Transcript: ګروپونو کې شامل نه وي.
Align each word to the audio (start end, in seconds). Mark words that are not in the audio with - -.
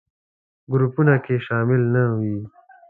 ګروپونو 0.71 1.15
کې 1.25 1.35
شامل 1.47 1.81
نه 1.93 2.03
وي. 2.19 2.37